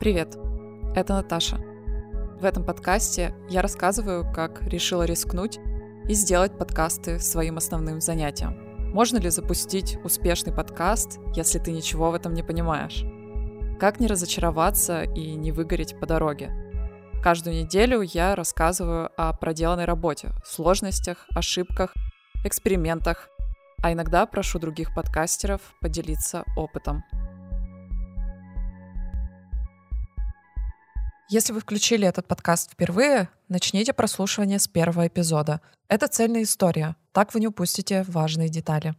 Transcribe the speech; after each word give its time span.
Привет, 0.00 0.36
это 0.96 1.14
Наташа. 1.14 1.56
В 1.56 2.44
этом 2.44 2.64
подкасте 2.64 3.32
я 3.48 3.62
рассказываю, 3.62 4.30
как 4.34 4.60
решила 4.64 5.04
рискнуть 5.04 5.60
и 6.08 6.14
сделать 6.14 6.58
подкасты 6.58 7.20
своим 7.20 7.58
основным 7.58 8.00
занятием. 8.00 8.92
Можно 8.92 9.18
ли 9.18 9.30
запустить 9.30 9.96
успешный 10.04 10.52
подкаст, 10.52 11.20
если 11.36 11.60
ты 11.60 11.70
ничего 11.70 12.10
в 12.10 12.14
этом 12.14 12.34
не 12.34 12.42
понимаешь? 12.42 13.04
Как 13.78 14.00
не 14.00 14.08
разочароваться 14.08 15.04
и 15.04 15.36
не 15.36 15.52
выгореть 15.52 15.98
по 15.98 16.06
дороге? 16.06 16.50
Каждую 17.22 17.56
неделю 17.56 18.02
я 18.02 18.34
рассказываю 18.34 19.10
о 19.16 19.32
проделанной 19.32 19.84
работе, 19.84 20.32
сложностях, 20.44 21.24
ошибках, 21.30 21.94
экспериментах, 22.44 23.30
а 23.80 23.92
иногда 23.92 24.26
прошу 24.26 24.58
других 24.58 24.92
подкастеров 24.92 25.60
поделиться 25.80 26.44
опытом. 26.56 27.04
Если 31.30 31.54
вы 31.54 31.60
включили 31.60 32.06
этот 32.06 32.28
подкаст 32.28 32.72
впервые, 32.72 33.30
начните 33.48 33.94
прослушивание 33.94 34.58
с 34.58 34.68
первого 34.68 35.06
эпизода. 35.06 35.62
Это 35.88 36.06
цельная 36.06 36.42
история, 36.42 36.96
так 37.12 37.32
вы 37.32 37.40
не 37.40 37.46
упустите 37.46 38.04
важные 38.06 38.50
детали. 38.50 38.94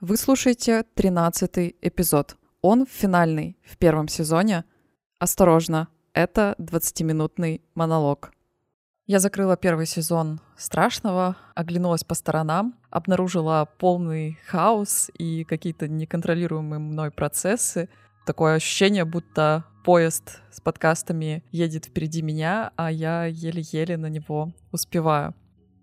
Вы 0.00 0.16
слушаете 0.16 0.84
13 0.94 1.76
эпизод. 1.82 2.36
Он 2.62 2.86
финальный 2.86 3.58
в 3.62 3.76
первом 3.76 4.08
сезоне. 4.08 4.64
Осторожно, 5.18 5.88
это 6.14 6.54
20-минутный 6.58 7.60
монолог. 7.74 8.32
Я 9.06 9.18
закрыла 9.18 9.58
первый 9.58 9.84
сезон 9.84 10.40
страшного, 10.56 11.36
оглянулась 11.54 12.04
по 12.04 12.14
сторонам, 12.14 12.74
обнаружила 12.88 13.68
полный 13.78 14.38
хаос 14.46 15.10
и 15.18 15.44
какие-то 15.44 15.88
неконтролируемые 15.88 16.78
мной 16.78 17.10
процессы. 17.10 17.90
Такое 18.24 18.54
ощущение, 18.54 19.04
будто 19.04 19.64
поезд 19.82 20.40
с 20.50 20.60
подкастами 20.60 21.42
едет 21.50 21.86
впереди 21.86 22.22
меня, 22.22 22.72
а 22.76 22.90
я 22.90 23.24
еле-еле 23.24 23.96
на 23.96 24.06
него 24.06 24.52
успеваю. 24.72 25.34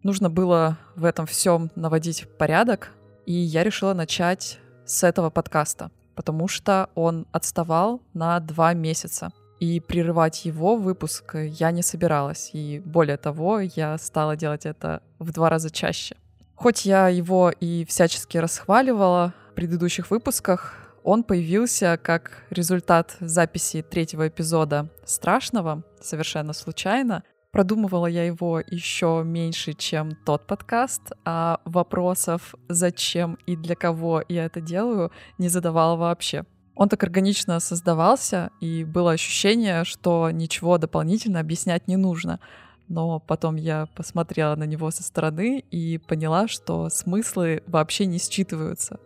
Нужно 0.04 0.30
было 0.30 0.78
в 0.96 1.06
этом 1.06 1.26
всем 1.26 1.72
наводить 1.76 2.28
порядок, 2.38 2.94
и 3.26 3.34
я 3.34 3.64
решила 3.64 3.94
начать 3.94 4.60
с 4.86 5.04
этого 5.04 5.30
подкаста, 5.30 5.92
потому 6.16 6.48
что 6.48 6.90
он 6.96 7.28
отставал 7.32 8.02
на 8.14 8.40
два 8.40 8.74
месяца. 8.74 9.32
И 9.60 9.80
прерывать 9.80 10.46
его 10.46 10.76
выпуск 10.76 11.36
я 11.36 11.72
не 11.72 11.82
собиралась. 11.82 12.52
И 12.54 12.80
более 12.86 13.18
того, 13.18 13.60
я 13.60 13.98
стала 13.98 14.36
делать 14.36 14.66
это 14.66 15.02
в 15.18 15.32
два 15.32 15.50
раза 15.50 15.72
чаще. 15.72 16.16
Хоть 16.56 16.86
я 16.86 17.08
его 17.08 17.52
и 17.52 17.86
всячески 17.86 18.38
расхваливала 18.38 19.34
в 19.52 19.54
предыдущих 19.56 20.12
выпусках, 20.12 20.87
он 21.08 21.24
появился 21.24 21.98
как 22.04 22.44
результат 22.50 23.16
записи 23.22 23.82
третьего 23.82 24.28
эпизода 24.28 24.90
«Страшного», 25.06 25.84
совершенно 26.02 26.52
случайно. 26.52 27.24
Продумывала 27.52 28.08
я 28.08 28.26
его 28.26 28.60
еще 28.60 29.22
меньше, 29.24 29.72
чем 29.72 30.18
тот 30.26 30.46
подкаст, 30.46 31.14
а 31.24 31.62
вопросов, 31.64 32.56
зачем 32.68 33.38
и 33.46 33.56
для 33.56 33.76
кого 33.76 34.22
я 34.28 34.44
это 34.44 34.60
делаю, 34.60 35.14
не 35.38 35.48
задавала 35.48 35.96
вообще. 35.96 36.44
Он 36.76 36.90
так 36.90 37.02
органично 37.04 37.62
создавался, 37.62 38.52
и 38.60 38.84
было 38.84 39.14
ощущение, 39.14 39.86
что 39.86 40.30
ничего 40.30 40.78
дополнительно 40.78 41.40
объяснять 41.40 41.88
не 41.88 41.96
нужно. 41.96 42.42
Но 42.90 43.22
потом 43.22 43.56
я 43.56 43.86
посмотрела 43.96 44.58
на 44.58 44.66
него 44.66 44.92
со 44.92 45.04
стороны 45.04 45.64
и 45.72 46.00
поняла, 46.00 46.50
что 46.50 46.90
смыслы 46.90 47.64
вообще 47.66 48.08
не 48.08 48.18
считываются. 48.18 49.00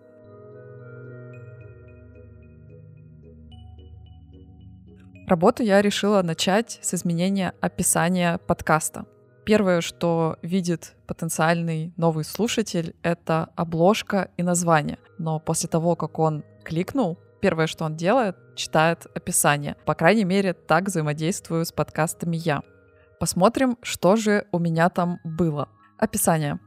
Работу 5.31 5.63
я 5.63 5.81
решила 5.81 6.21
начать 6.23 6.77
с 6.81 6.93
изменения 6.93 7.53
описания 7.61 8.37
подкаста. 8.37 9.05
Первое, 9.45 9.79
что 9.79 10.35
видит 10.41 10.97
потенциальный 11.07 11.93
новый 11.95 12.25
слушатель, 12.25 12.97
это 13.01 13.47
обложка 13.55 14.29
и 14.35 14.43
название. 14.43 14.97
Но 15.17 15.39
после 15.39 15.69
того, 15.69 15.95
как 15.95 16.19
он 16.19 16.43
кликнул, 16.65 17.17
первое, 17.39 17.67
что 17.67 17.85
он 17.85 17.95
делает, 17.95 18.35
читает 18.57 19.07
описание. 19.15 19.77
По 19.85 19.93
крайней 19.93 20.25
мере, 20.25 20.51
так 20.51 20.87
взаимодействую 20.87 21.63
с 21.63 21.71
подкастами 21.71 22.35
я. 22.35 22.61
Посмотрим, 23.17 23.77
что 23.83 24.17
же 24.17 24.47
у 24.51 24.59
меня 24.59 24.89
там 24.89 25.21
было. 25.23 25.69
Описание. 25.97 26.59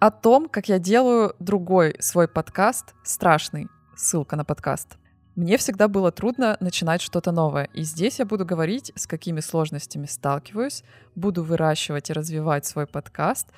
О 0.00 0.10
том, 0.10 0.48
как 0.48 0.68
я 0.68 0.80
делаю 0.80 1.36
другой 1.38 1.94
свой 2.00 2.26
подкаст, 2.26 2.92
страшный. 3.04 3.68
Ссылка 3.94 4.34
на 4.34 4.44
подкаст. 4.44 4.98
Мне 5.36 5.56
всегда 5.56 5.88
было 5.88 6.12
трудно 6.12 6.56
начинать 6.60 7.02
что-то 7.02 7.32
новое, 7.32 7.68
и 7.74 7.82
здесь 7.82 8.20
я 8.20 8.24
буду 8.24 8.44
говорить, 8.44 8.92
с 8.94 9.06
какими 9.06 9.40
сложностями 9.40 10.06
сталкиваюсь, 10.06 10.84
буду 11.16 11.42
выращивать 11.42 12.10
и 12.10 12.12
развивать 12.12 12.66
свой 12.66 12.86
подкаст 12.86 13.48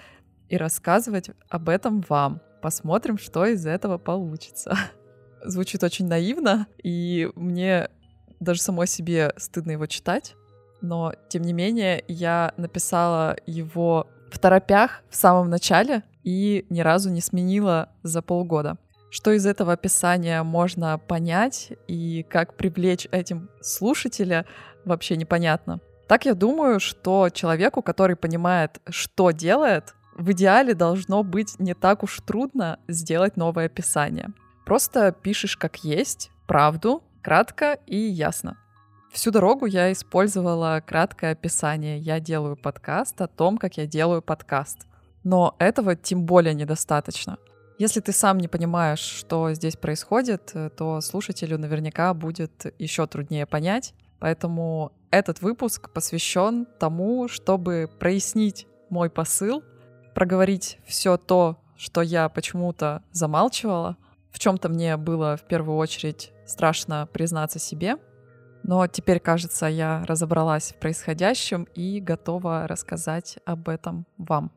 и 0.48 0.56
рассказывать 0.56 1.30
об 1.50 1.68
этом 1.68 2.02
вам. 2.08 2.40
Посмотрим, 2.62 3.18
что 3.18 3.44
из 3.44 3.66
этого 3.66 3.98
получится. 3.98 4.76
звучит 5.44 5.82
очень 5.82 6.06
наивно, 6.06 6.66
и 6.82 7.30
мне 7.34 7.88
даже 8.40 8.60
самой 8.60 8.86
себе 8.86 9.32
стыдно 9.36 9.72
его 9.72 9.86
читать. 9.86 10.34
Но, 10.80 11.14
тем 11.28 11.42
не 11.42 11.52
менее, 11.52 12.04
я 12.08 12.52
написала 12.56 13.36
его 13.46 14.08
в 14.30 14.38
торопях 14.38 15.02
в 15.08 15.16
самом 15.16 15.48
начале 15.48 16.02
и 16.22 16.66
ни 16.68 16.80
разу 16.80 17.10
не 17.10 17.20
сменила 17.20 17.90
за 18.02 18.22
полгода. 18.22 18.76
Что 19.10 19.32
из 19.32 19.46
этого 19.46 19.72
описания 19.72 20.42
можно 20.42 20.98
понять 20.98 21.72
и 21.86 22.24
как 22.28 22.56
привлечь 22.56 23.06
этим 23.10 23.48
слушателя, 23.60 24.46
вообще 24.84 25.16
непонятно. 25.16 25.80
Так 26.08 26.24
я 26.24 26.34
думаю, 26.34 26.80
что 26.80 27.28
человеку, 27.30 27.82
который 27.82 28.16
понимает, 28.16 28.80
что 28.88 29.32
делает, 29.32 29.94
в 30.16 30.32
идеале 30.32 30.74
должно 30.74 31.22
быть 31.22 31.58
не 31.58 31.74
так 31.74 32.02
уж 32.02 32.20
трудно 32.20 32.78
сделать 32.88 33.36
новое 33.36 33.66
описание. 33.66 34.28
Просто 34.64 35.12
пишешь 35.12 35.56
как 35.56 35.84
есть, 35.84 36.30
правду, 36.46 37.02
кратко 37.22 37.78
и 37.86 37.96
ясно. 37.96 38.56
Всю 39.12 39.30
дорогу 39.30 39.66
я 39.66 39.92
использовала 39.92 40.82
краткое 40.86 41.32
описание. 41.32 41.98
Я 41.98 42.20
делаю 42.20 42.56
подкаст 42.56 43.20
о 43.20 43.28
том, 43.28 43.58
как 43.58 43.76
я 43.76 43.86
делаю 43.86 44.22
подкаст. 44.22 44.86
Но 45.24 45.56
этого 45.58 45.96
тем 45.96 46.24
более 46.24 46.54
недостаточно. 46.54 47.38
Если 47.78 48.00
ты 48.00 48.12
сам 48.12 48.38
не 48.38 48.48
понимаешь, 48.48 49.00
что 49.00 49.52
здесь 49.52 49.76
происходит, 49.76 50.54
то 50.76 51.00
слушателю 51.00 51.58
наверняка 51.58 52.14
будет 52.14 52.74
еще 52.78 53.06
труднее 53.06 53.44
понять. 53.44 53.92
Поэтому 54.18 54.92
этот 55.10 55.42
выпуск 55.42 55.90
посвящен 55.90 56.66
тому, 56.78 57.28
чтобы 57.28 57.90
прояснить 57.98 58.66
мой 58.88 59.10
посыл, 59.10 59.62
проговорить 60.14 60.78
все 60.86 61.18
то, 61.18 61.58
что 61.76 62.00
я 62.00 62.30
почему-то 62.30 63.02
замалчивала, 63.12 63.98
в 64.30 64.38
чем-то 64.38 64.68
мне 64.68 64.96
было 64.96 65.36
в 65.36 65.42
первую 65.42 65.76
очередь 65.76 66.32
страшно 66.46 67.08
признаться 67.12 67.58
себе, 67.58 67.96
но 68.62 68.86
теперь, 68.86 69.20
кажется, 69.20 69.66
я 69.66 70.04
разобралась 70.06 70.72
в 70.72 70.76
происходящем 70.76 71.64
и 71.74 72.00
готова 72.00 72.66
рассказать 72.66 73.38
об 73.44 73.68
этом 73.68 74.06
вам. 74.18 74.50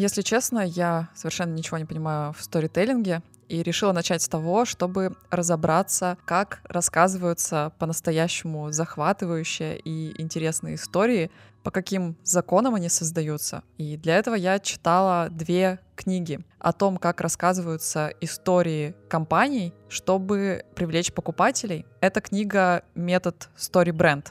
Если 0.00 0.22
честно, 0.22 0.60
я 0.60 1.10
совершенно 1.14 1.52
ничего 1.52 1.76
не 1.76 1.84
понимаю 1.84 2.32
в 2.32 2.42
сторителлинге 2.42 3.20
и 3.50 3.62
решила 3.62 3.92
начать 3.92 4.22
с 4.22 4.30
того, 4.30 4.64
чтобы 4.64 5.14
разобраться, 5.30 6.16
как 6.24 6.62
рассказываются 6.64 7.72
по-настоящему 7.78 8.72
захватывающие 8.72 9.78
и 9.78 10.18
интересные 10.18 10.76
истории, 10.76 11.30
по 11.62 11.70
каким 11.70 12.16
законам 12.24 12.76
они 12.76 12.88
создаются. 12.88 13.62
И 13.76 13.98
для 13.98 14.16
этого 14.16 14.36
я 14.36 14.58
читала 14.58 15.28
две 15.28 15.80
книги 15.96 16.40
о 16.58 16.72
том, 16.72 16.96
как 16.96 17.20
рассказываются 17.20 18.10
истории 18.22 18.94
компаний, 19.10 19.74
чтобы 19.90 20.64
привлечь 20.74 21.12
покупателей. 21.12 21.84
Это 22.00 22.22
книга 22.22 22.84
«Метод 22.94 23.50
Story 23.54 23.92
Brand» 23.92 24.28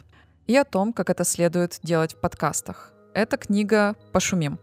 и 0.47 0.55
о 0.55 0.65
том, 0.65 0.93
как 0.93 1.11
это 1.11 1.23
следует 1.23 1.77
делать 1.83 2.15
в 2.15 2.17
подкастах. 2.17 2.91
Это 3.13 3.37
книга 3.37 3.95
«Пошумим». 4.11 4.57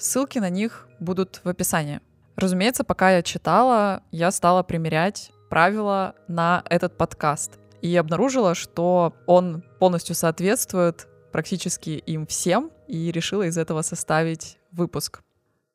Ссылки 0.00 0.38
на 0.38 0.48
них 0.48 0.88
будут 0.98 1.42
в 1.44 1.48
описании. 1.50 2.00
Разумеется, 2.34 2.84
пока 2.84 3.10
я 3.10 3.22
читала, 3.22 4.02
я 4.10 4.30
стала 4.30 4.62
примерять 4.62 5.30
правила 5.50 6.14
на 6.26 6.62
этот 6.70 6.96
подкаст 6.96 7.58
и 7.82 7.94
обнаружила, 7.96 8.54
что 8.54 9.12
он 9.26 9.62
полностью 9.78 10.14
соответствует 10.14 11.06
практически 11.32 11.90
им 11.90 12.26
всем, 12.26 12.70
и 12.88 13.12
решила 13.12 13.42
из 13.42 13.58
этого 13.58 13.82
составить 13.82 14.58
выпуск. 14.72 15.20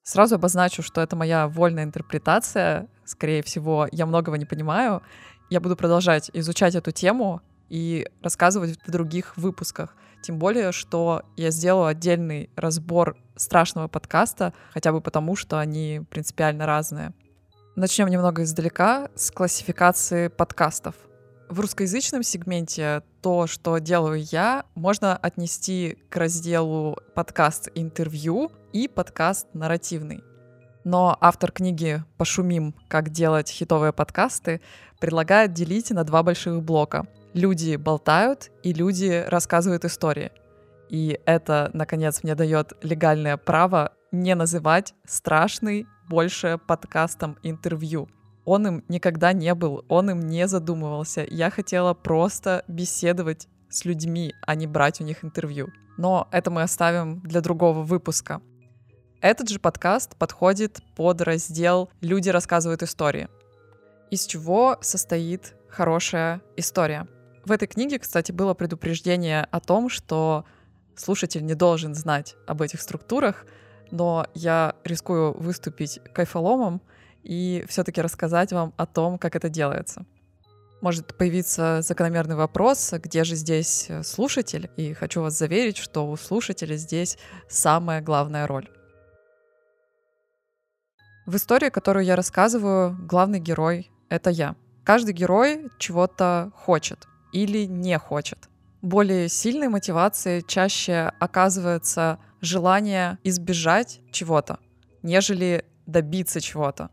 Сразу 0.02 0.36
обозначу, 0.36 0.82
что 0.82 1.02
это 1.02 1.16
моя 1.16 1.48
вольная 1.48 1.84
интерпретация. 1.84 2.88
Скорее 3.06 3.44
всего, 3.44 3.88
я 3.92 4.08
многого 4.08 4.40
не 4.40 4.46
понимаю. 4.46 5.04
Я 5.52 5.62
буду 5.62 5.76
продолжать 5.76 6.32
изучать 6.34 6.74
эту 6.74 6.92
тему 6.92 7.42
и 7.70 8.08
рассказывать 8.24 8.80
в 8.86 8.92
других 8.92 9.38
выпусках. 9.38 9.96
Тем 10.26 10.40
более, 10.40 10.72
что 10.72 11.22
я 11.38 11.52
сделаю 11.52 11.86
отдельный 11.86 12.50
разбор 12.56 13.16
страшного 13.36 13.88
подкаста, 13.88 14.54
хотя 14.74 14.92
бы 14.92 15.00
потому, 15.00 15.36
что 15.36 15.60
они 15.60 16.02
принципиально 16.10 16.66
разные. 16.66 17.14
Начнем 17.76 18.08
немного 18.08 18.42
издалека 18.42 19.10
с 19.14 19.30
классификации 19.30 20.30
подкастов. 20.30 20.96
В 21.48 21.60
русскоязычном 21.60 22.24
сегменте 22.24 23.04
то, 23.22 23.46
что 23.46 23.78
делаю 23.78 24.24
я, 24.32 24.66
можно 24.74 25.16
отнести 25.16 26.00
к 26.10 26.16
разделу 26.16 26.98
подкаст 27.14 27.70
интервью 27.76 28.52
и 28.74 28.88
подкаст 28.88 29.46
нарративный. 29.54 30.24
Но 30.84 31.16
автор 31.22 31.52
книги 31.52 32.04
«Пошумим. 32.18 32.74
Как 32.88 33.12
делать 33.12 33.52
хитовые 33.52 33.94
подкасты» 33.94 34.62
предлагает 35.00 35.54
делить 35.54 35.92
на 35.92 36.04
два 36.04 36.24
больших 36.24 36.64
блока. 36.64 37.06
Люди 37.36 37.76
болтают 37.76 38.50
и 38.64 38.74
люди 38.74 39.24
рассказывают 39.28 39.86
истории. 39.86 40.32
И 40.90 41.20
это, 41.28 41.70
наконец, 41.74 42.24
мне 42.24 42.34
дает 42.34 42.74
легальное 42.82 43.38
право 43.38 43.94
не 44.12 44.34
называть 44.34 44.96
страшный 45.06 45.86
больше 46.10 46.60
подкастом 46.68 47.38
интервью 47.44 48.10
он 48.46 48.68
им 48.68 48.84
никогда 48.88 49.34
не 49.34 49.54
был, 49.56 49.84
он 49.90 50.12
им 50.12 50.22
не 50.22 50.48
задумывался. 50.48 51.26
Я 51.28 51.50
хотела 51.50 51.94
просто 51.94 52.64
беседовать 52.68 53.48
с 53.70 53.86
людьми, 53.86 54.34
а 54.46 54.56
не 54.56 54.68
брать 54.68 55.02
у 55.02 55.04
них 55.04 55.26
интервью. 55.26 55.70
Но 55.98 56.28
это 56.32 56.52
мы 56.52 56.62
оставим 56.62 57.22
для 57.22 57.42
другого 57.42 57.82
выпуска. 57.82 58.42
Этот 59.22 59.50
же 59.50 59.60
подкаст 59.60 60.16
подходит 60.18 60.82
под 60.96 61.22
раздел 61.22 61.90
«Люди 62.02 62.30
рассказывают 62.30 62.84
истории». 62.84 63.28
Из 64.12 64.26
чего 64.28 64.78
состоит 64.82 65.56
хорошая 65.68 66.42
история? 66.56 67.08
В 67.46 67.52
этой 67.52 67.68
книге, 67.68 68.00
кстати, 68.00 68.32
было 68.32 68.54
предупреждение 68.54 69.48
о 69.52 69.60
том, 69.60 69.90
что 69.90 70.46
слушатель 70.96 71.46
не 71.46 71.54
должен 71.54 71.94
знать 71.96 72.36
об 72.48 72.62
этих 72.62 72.82
структурах, 72.82 73.46
но 73.92 74.28
я 74.34 74.76
рискую 74.84 75.34
выступить 75.38 76.00
кайфоломом— 76.14 76.82
и 77.26 77.66
все-таки 77.68 78.02
рассказать 78.02 78.54
вам 78.54 78.74
о 78.78 78.86
том, 78.86 79.18
как 79.18 79.36
это 79.36 79.50
делается. 79.50 80.06
Может 80.82 81.18
появиться 81.18 81.82
закономерный 81.82 82.36
вопрос, 82.36 82.94
где 82.94 83.24
же 83.24 83.36
здесь 83.36 83.88
э, 83.90 84.04
слушатель? 84.04 84.70
И 84.78 84.94
хочу 84.94 85.22
вас 85.22 85.38
заверить, 85.38 85.78
что 85.78 86.08
у 86.08 86.16
слушателя 86.16 86.76
здесь 86.76 87.18
самая 87.50 88.02
главная 88.02 88.46
роль. 88.46 88.70
В 91.26 91.36
истории, 91.38 91.70
которую 91.70 92.06
я 92.06 92.16
рассказываю, 92.16 92.96
главный 93.08 93.40
герой— 93.40 93.90
это 94.10 94.30
я. 94.30 94.56
Каждый 94.84 95.16
герой 95.16 95.72
чего-то 95.80 96.52
хочет 96.56 97.08
или 97.32 97.66
не 97.66 97.98
хочет. 98.00 98.50
Более 98.82 99.30
сильной 99.30 99.68
мотивацией 99.68 100.44
чаще 100.46 101.12
оказывается 101.20 102.20
желание 102.42 103.18
избежать 103.24 104.02
чего-то, 104.12 104.60
нежели 105.02 105.66
добиться 105.86 106.40
чего-то. 106.42 106.90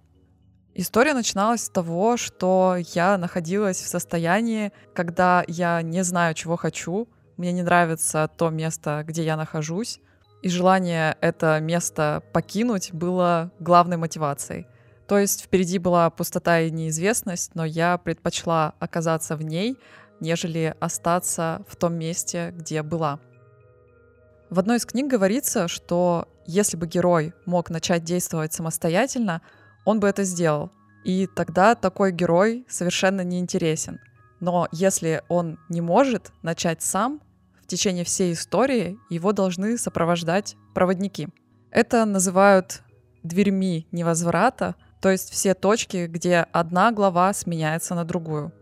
История 0.75 1.13
начиналась 1.13 1.65
с 1.65 1.69
того, 1.69 2.17
что 2.17 2.77
я 2.95 3.19
находилась 3.19 3.83
в 3.83 3.89
состоянии, 3.89 4.73
когда 4.95 5.45
я 5.47 5.83
не 5.83 6.03
знаю, 6.03 6.35
чего 6.35 6.57
хочу, 6.57 7.09
мне 7.37 7.53
не 7.53 7.63
нравится 7.63 8.31
то 8.39 8.49
место, 8.49 9.05
где 9.07 9.23
я 9.23 9.37
нахожусь, 9.37 10.01
и 10.43 10.49
желание 10.49 11.17
это 11.21 11.61
место 11.61 12.23
покинуть 12.33 12.93
было 12.93 13.53
главной 13.61 13.99
мотивацией. 13.99 14.67
То 15.07 15.19
есть 15.19 15.43
впереди 15.43 15.79
была 15.79 16.09
пустота 16.09 16.61
и 16.61 16.71
неизвестность, 16.71 17.55
но 17.55 17.65
я 17.65 17.99
предпочла 17.99 18.75
оказаться 18.79 19.37
в 19.37 19.43
ней, 19.43 19.77
нежели 20.23 20.75
остаться 20.81 21.63
в 21.69 21.77
том 21.77 21.95
месте, 21.95 22.55
где 22.57 22.83
была. 22.83 23.19
В 24.49 24.59
одной 24.59 24.77
из 24.77 24.87
книг 24.87 25.09
говорится, 25.09 25.67
что 25.69 26.29
если 26.47 26.77
бы 26.77 26.87
герой 26.87 27.35
мог 27.45 27.71
начать 27.71 28.05
действовать 28.05 28.53
самостоятельно, 28.53 29.43
он 29.85 29.99
бы 29.99 30.09
это 30.09 30.25
сделал. 30.25 30.71
И 31.05 31.27
тогда 31.27 31.75
такой 31.75 32.13
герой 32.13 32.65
совершенно 32.69 33.23
не 33.23 33.41
интересен. 33.41 33.99
Но 34.41 34.69
если 34.71 35.23
он 35.29 35.59
не 35.69 35.81
может 35.81 36.33
начать 36.43 36.83
сам, 36.83 37.21
в 37.61 37.67
течение 37.67 38.05
всей 38.05 38.33
истории 38.33 38.99
его 39.11 39.33
должны 39.33 39.77
сопровождать 39.77 40.57
проводники. 40.75 41.29
Это 41.71 42.05
называют 42.05 42.83
дверьми 43.23 43.89
невозврата, 43.91 44.77
то 45.01 45.11
есть 45.11 45.31
все 45.31 45.55
точки, 45.55 46.07
где 46.07 46.47
одна 46.53 46.93
глава 46.93 47.33
сменяется 47.33 47.95
на 47.95 48.05
другую. 48.05 48.53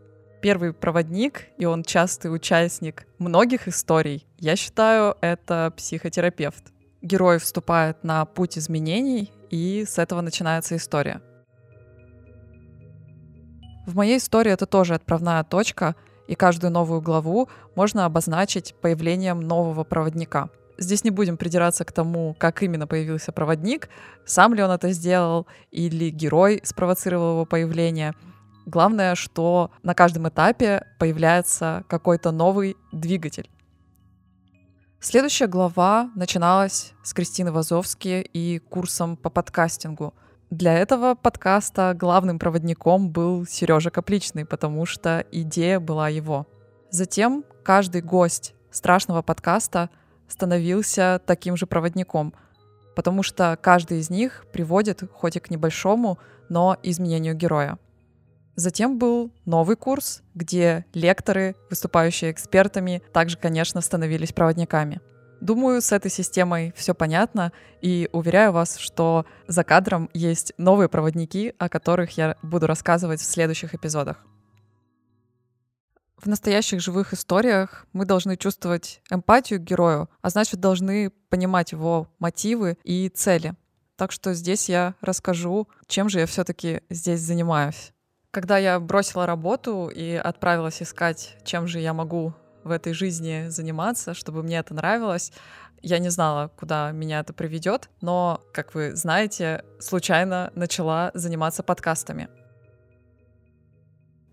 Первый 0.40 0.72
проводник, 0.72 1.48
и 1.58 1.66
он 1.66 1.82
частый 1.82 2.34
участник 2.34 3.06
многих 3.18 3.68
историй, 3.68 4.26
я 4.38 4.56
считаю, 4.56 5.16
это 5.20 5.70
психотерапевт. 5.76 6.72
Герой 7.02 7.38
вступает 7.38 8.04
на 8.04 8.24
путь 8.24 8.56
изменений, 8.56 9.30
и 9.50 9.84
с 9.86 9.98
этого 9.98 10.22
начинается 10.22 10.76
история. 10.76 11.20
В 13.86 13.96
моей 13.96 14.16
истории 14.16 14.52
это 14.52 14.64
тоже 14.64 14.94
отправная 14.94 15.44
точка, 15.44 15.94
и 16.26 16.34
каждую 16.34 16.70
новую 16.70 17.02
главу 17.02 17.50
можно 17.74 18.06
обозначить 18.06 18.74
появлением 18.80 19.40
нового 19.40 19.84
проводника. 19.84 20.48
Здесь 20.78 21.04
не 21.04 21.10
будем 21.10 21.36
придираться 21.36 21.84
к 21.84 21.92
тому, 21.92 22.34
как 22.38 22.62
именно 22.62 22.86
появился 22.86 23.32
проводник, 23.32 23.90
сам 24.24 24.54
ли 24.54 24.62
он 24.62 24.70
это 24.70 24.90
сделал, 24.92 25.46
или 25.70 26.08
герой 26.08 26.60
спровоцировал 26.64 27.32
его 27.32 27.44
появление. 27.44 28.14
Главное, 28.70 29.16
что 29.16 29.72
на 29.82 29.94
каждом 29.94 30.28
этапе 30.28 30.86
появляется 31.00 31.82
какой-то 31.88 32.30
новый 32.30 32.76
двигатель. 32.92 33.50
Следующая 35.00 35.48
глава 35.48 36.08
начиналась 36.14 36.92
с 37.02 37.12
Кристины 37.12 37.50
Вазовски 37.50 38.20
и 38.32 38.60
курсом 38.60 39.16
по 39.16 39.28
подкастингу. 39.28 40.14
Для 40.50 40.78
этого 40.78 41.16
подкаста 41.16 41.96
главным 41.98 42.38
проводником 42.38 43.10
был 43.10 43.44
Сережа 43.44 43.90
Капличный, 43.90 44.44
потому 44.44 44.86
что 44.86 45.26
идея 45.32 45.80
была 45.80 46.08
его. 46.08 46.46
Затем 46.90 47.44
каждый 47.64 48.02
гость 48.02 48.54
страшного 48.70 49.22
подкаста 49.22 49.90
становился 50.28 51.20
таким 51.26 51.56
же 51.56 51.66
проводником, 51.66 52.34
потому 52.94 53.24
что 53.24 53.58
каждый 53.60 53.98
из 53.98 54.10
них 54.10 54.46
приводит 54.52 55.02
хоть 55.12 55.34
и 55.34 55.40
к 55.40 55.50
небольшому, 55.50 56.20
но 56.48 56.76
изменению 56.84 57.34
героя. 57.34 57.76
Затем 58.56 58.98
был 58.98 59.32
новый 59.46 59.76
курс, 59.76 60.22
где 60.34 60.84
лекторы, 60.92 61.56
выступающие 61.70 62.30
экспертами, 62.30 63.02
также, 63.12 63.38
конечно, 63.38 63.80
становились 63.80 64.32
проводниками. 64.32 65.00
Думаю, 65.40 65.80
с 65.80 65.92
этой 65.92 66.10
системой 66.10 66.72
все 66.76 66.94
понятно, 66.94 67.52
и 67.80 68.10
уверяю 68.12 68.52
вас, 68.52 68.76
что 68.76 69.24
за 69.48 69.64
кадром 69.64 70.10
есть 70.12 70.52
новые 70.58 70.90
проводники, 70.90 71.54
о 71.58 71.70
которых 71.70 72.18
я 72.18 72.36
буду 72.42 72.66
рассказывать 72.66 73.20
в 73.20 73.24
следующих 73.24 73.74
эпизодах. 73.74 74.26
В 76.18 76.26
настоящих 76.26 76.82
живых 76.82 77.14
историях 77.14 77.86
мы 77.94 78.04
должны 78.04 78.36
чувствовать 78.36 79.00
эмпатию 79.10 79.58
к 79.58 79.64
герою, 79.64 80.10
а 80.20 80.28
значит, 80.28 80.60
должны 80.60 81.10
понимать 81.30 81.72
его 81.72 82.08
мотивы 82.18 82.76
и 82.84 83.08
цели. 83.08 83.54
Так 83.96 84.12
что 84.12 84.34
здесь 84.34 84.68
я 84.68 84.94
расскажу, 85.00 85.68
чем 85.86 86.10
же 86.10 86.20
я 86.20 86.26
все-таки 86.26 86.82
здесь 86.90 87.20
занимаюсь. 87.20 87.94
Когда 88.30 88.58
я 88.58 88.78
бросила 88.78 89.26
работу 89.26 89.88
и 89.88 90.14
отправилась 90.14 90.82
искать, 90.82 91.36
чем 91.42 91.66
же 91.66 91.80
я 91.80 91.92
могу 91.92 92.32
в 92.62 92.70
этой 92.70 92.92
жизни 92.92 93.48
заниматься, 93.48 94.14
чтобы 94.14 94.44
мне 94.44 94.58
это 94.58 94.72
нравилось, 94.72 95.32
я 95.82 95.98
не 95.98 96.10
знала, 96.10 96.52
куда 96.56 96.92
меня 96.92 97.20
это 97.20 97.32
приведет, 97.32 97.90
но, 98.00 98.40
как 98.52 98.74
вы 98.74 98.94
знаете, 98.94 99.64
случайно 99.80 100.52
начала 100.54 101.10
заниматься 101.14 101.64
подкастами. 101.64 102.28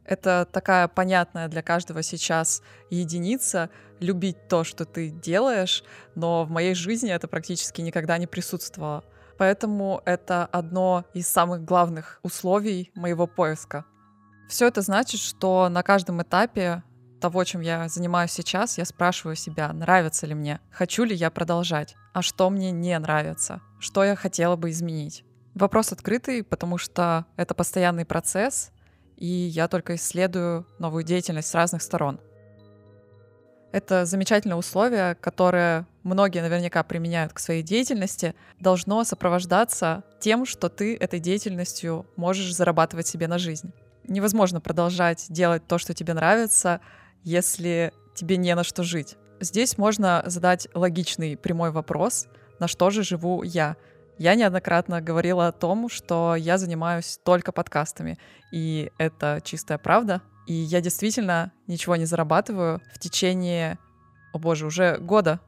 Это 0.05 0.47
такая 0.51 0.87
понятная 0.87 1.47
для 1.47 1.63
каждого 1.63 2.03
сейчас 2.03 2.61
единица— 2.91 3.71
любить 3.99 4.47
то, 4.47 4.63
что 4.63 4.85
ты 4.85 5.09
делаешь, 5.09 5.83
но 6.13 6.45
в 6.45 6.51
моей 6.51 6.75
жизни 6.75 7.11
это 7.11 7.27
практически 7.27 7.81
никогда 7.81 8.19
не 8.19 8.27
присутствовало. 8.27 9.03
Поэтому 9.37 10.01
это 10.05 10.45
одно 10.45 11.05
из 11.13 11.27
самых 11.27 11.63
главных 11.63 12.19
условий 12.23 12.91
моего 12.95 13.27
поиска. 13.27 13.85
Все 14.49 14.67
это 14.67 14.81
значит, 14.81 15.19
что 15.19 15.69
на 15.69 15.83
каждом 15.83 16.21
этапе 16.21 16.83
того, 17.19 17.43
чем 17.43 17.61
я 17.61 17.87
занимаюсь 17.89 18.31
сейчас, 18.31 18.77
я 18.77 18.85
спрашиваю 18.85 19.35
себя, 19.35 19.71
нравится 19.73 20.25
ли 20.25 20.33
мне, 20.33 20.59
хочу 20.71 21.03
ли 21.03 21.15
я 21.15 21.29
продолжать, 21.29 21.95
а 22.13 22.21
что 22.21 22.49
мне 22.49 22.71
не 22.71 22.97
нравится, 22.97 23.61
что 23.79 24.03
я 24.03 24.15
хотела 24.15 24.55
бы 24.55 24.69
изменить. 24.69 25.23
Вопрос 25.53 25.91
открытый, 25.91 26.43
потому 26.43 26.77
что 26.77 27.25
это 27.35 27.53
постоянный 27.53 28.05
процесс, 28.05 28.71
и 29.15 29.25
я 29.25 29.67
только 29.67 29.95
исследую 29.95 30.67
новую 30.79 31.03
деятельность 31.03 31.49
с 31.49 31.55
разных 31.55 31.81
сторон. 31.81 32.19
Это 33.71 34.05
замечательное 34.05 34.57
условие, 34.57 35.15
которое 35.15 35.87
многие 36.07 36.41
наверняка 36.41 36.83
применяют 36.83 37.33
к 37.33 37.39
своей 37.39 37.61
деятельности, 37.61 38.33
должно 38.59 39.03
сопровождаться 39.03 40.03
тем, 40.19 40.45
что 40.45 40.69
ты 40.69 40.95
этой 40.95 41.19
деятельностью 41.19 42.07
можешь 42.15 42.55
зарабатывать 42.55 43.07
себе 43.07 43.27
на 43.27 43.37
жизнь. 43.37 43.71
Невозможно 44.07 44.61
продолжать 44.61 45.25
делать 45.29 45.67
то, 45.67 45.77
что 45.77 45.93
тебе 45.93 46.13
нравится, 46.13 46.79
если 47.23 47.93
тебе 48.15 48.37
не 48.37 48.55
на 48.55 48.63
что 48.63 48.83
жить. 48.83 49.17
Здесь 49.41 49.77
можно 49.77 50.23
задать 50.25 50.67
логичный 50.73 51.37
прямой 51.37 51.71
вопрос, 51.71 52.27
на 52.59 52.67
что 52.67 52.89
же 52.89 53.03
живу 53.03 53.43
я. 53.43 53.75
Я 54.17 54.33
неоднократно 54.33 55.01
говорила 55.01 55.47
о 55.47 55.51
том, 55.51 55.89
что 55.89 56.35
я 56.35 56.57
занимаюсь 56.57 57.19
только 57.23 57.51
подкастами, 57.51 58.17
и 58.51 58.91
это 58.97 59.41
чистая 59.43 59.77
правда. 59.77 60.21
И 60.47 60.53
я 60.53 60.79
действительно 60.79 61.51
ничего 61.67 61.97
не 61.97 62.05
зарабатываю 62.05 62.81
в 62.93 62.99
течение, 62.99 63.77
о 64.33 64.39
боже, 64.39 64.65
уже 64.65 64.97
года. 64.97 65.41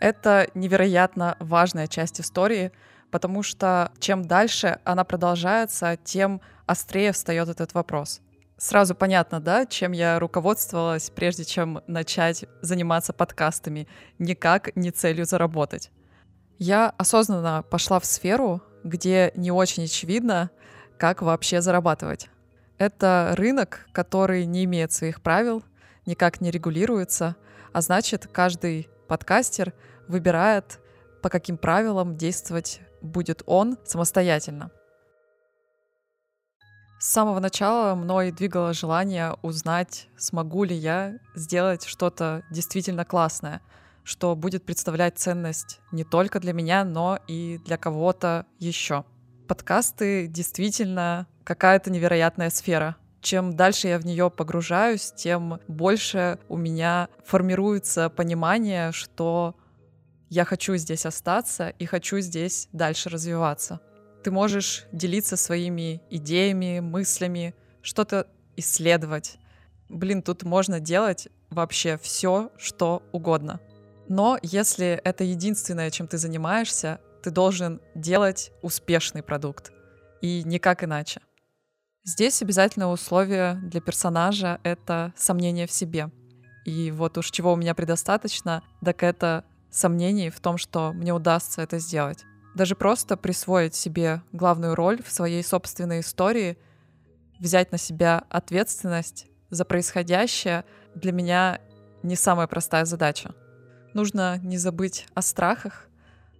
Это 0.00 0.48
невероятно 0.54 1.36
важная 1.38 1.86
часть 1.86 2.20
истории, 2.20 2.72
потому 3.10 3.42
что 3.42 3.92
чем 3.98 4.24
дальше 4.24 4.80
она 4.84 5.04
продолжается, 5.04 5.98
тем 6.02 6.40
острее 6.66 7.12
встает 7.12 7.48
этот 7.48 7.74
вопрос. 7.74 8.20
Сразу 8.56 8.94
понятно, 8.94 9.40
да, 9.40 9.66
чем 9.66 9.92
я 9.92 10.18
руководствовалась, 10.18 11.10
прежде 11.10 11.44
чем 11.44 11.82
начать 11.86 12.44
заниматься 12.60 13.12
подкастами. 13.12 13.88
Никак 14.18 14.74
не 14.76 14.90
целью 14.90 15.24
заработать. 15.24 15.90
Я 16.58 16.92
осознанно 16.98 17.62
пошла 17.62 18.00
в 18.00 18.04
сферу, 18.04 18.62
где 18.84 19.32
не 19.34 19.50
очень 19.50 19.84
очевидно, 19.84 20.50
как 20.98 21.22
вообще 21.22 21.62
зарабатывать. 21.62 22.28
Это 22.76 23.34
рынок, 23.36 23.86
который 23.92 24.44
не 24.44 24.64
имеет 24.64 24.92
своих 24.92 25.22
правил, 25.22 25.62
никак 26.06 26.40
не 26.40 26.50
регулируется, 26.50 27.36
а 27.72 27.80
значит, 27.80 28.26
каждый 28.26 28.88
подкастер 29.08 29.72
выбирает, 30.10 30.80
по 31.22 31.28
каким 31.28 31.56
правилам 31.56 32.16
действовать 32.16 32.80
будет 33.00 33.42
он 33.46 33.78
самостоятельно. 33.84 34.70
С 36.98 37.12
самого 37.12 37.40
начала 37.40 37.94
мной 37.94 38.30
двигало 38.30 38.74
желание 38.74 39.34
узнать, 39.40 40.08
смогу 40.18 40.64
ли 40.64 40.76
я 40.76 41.14
сделать 41.34 41.86
что-то 41.86 42.42
действительно 42.50 43.06
классное, 43.06 43.62
что 44.04 44.36
будет 44.36 44.66
представлять 44.66 45.18
ценность 45.18 45.80
не 45.92 46.04
только 46.04 46.40
для 46.40 46.52
меня, 46.52 46.84
но 46.84 47.18
и 47.26 47.58
для 47.64 47.78
кого-то 47.78 48.44
еще. 48.58 49.06
Подкасты 49.48 50.26
действительно 50.26 51.26
какая-то 51.44 51.90
невероятная 51.90 52.50
сфера. 52.50 52.96
Чем 53.22 53.56
дальше 53.56 53.88
я 53.88 53.98
в 53.98 54.04
нее 54.04 54.30
погружаюсь, 54.30 55.12
тем 55.16 55.58
больше 55.68 56.38
у 56.48 56.58
меня 56.58 57.08
формируется 57.24 58.10
понимание, 58.10 58.92
что 58.92 59.54
я 60.30 60.44
хочу 60.44 60.76
здесь 60.76 61.06
остаться 61.06 61.68
и 61.68 61.84
хочу 61.84 62.20
здесь 62.20 62.68
дальше 62.72 63.08
развиваться. 63.10 63.80
Ты 64.22 64.30
можешь 64.30 64.86
делиться 64.92 65.36
своими 65.36 66.02
идеями, 66.08 66.78
мыслями, 66.78 67.54
что-то 67.82 68.28
исследовать. 68.56 69.38
Блин, 69.88 70.22
тут 70.22 70.44
можно 70.44 70.78
делать 70.78 71.28
вообще 71.50 71.98
все, 71.98 72.52
что 72.56 73.02
угодно. 73.10 73.60
Но 74.08 74.38
если 74.42 75.00
это 75.02 75.24
единственное, 75.24 75.90
чем 75.90 76.06
ты 76.06 76.16
занимаешься, 76.16 77.00
ты 77.24 77.30
должен 77.32 77.80
делать 77.96 78.52
успешный 78.62 79.24
продукт. 79.24 79.72
И 80.22 80.44
никак 80.44 80.84
иначе. 80.84 81.22
Здесь 82.04 82.40
обязательное 82.40 82.88
условие 82.88 83.54
для 83.64 83.80
персонажа— 83.80 84.60
это 84.62 85.12
сомнение 85.16 85.66
в 85.66 85.72
себе. 85.72 86.10
И 86.64 86.90
вот 86.92 87.18
уж 87.18 87.30
чего 87.30 87.52
у 87.52 87.56
меня 87.56 87.74
предостаточно, 87.74 88.62
так 88.84 89.02
это 89.02 89.44
сомнений 89.70 90.30
в 90.30 90.40
том, 90.40 90.58
что 90.58 90.92
мне 90.92 91.12
удастся 91.12 91.62
это 91.62 91.78
сделать. 91.78 92.24
Даже 92.54 92.74
просто 92.74 93.16
присвоить 93.16 93.74
себе 93.74 94.22
главную 94.32 94.74
роль 94.74 95.02
в 95.02 95.10
своей 95.12 95.42
собственной 95.44 96.00
истории, 96.00 96.58
взять 97.38 97.72
на 97.72 97.78
себя 97.78 98.24
ответственность 98.28 99.26
за 99.50 99.64
происходящее 99.64 100.64
для 100.94 101.12
меня 101.12 101.60
не 102.02 102.16
самая 102.16 102.46
простая 102.46 102.84
задача. 102.84 103.34
Нужно 103.94 104.38
не 104.38 104.56
забыть 104.56 105.06
о 105.14 105.22
страхах, 105.22 105.88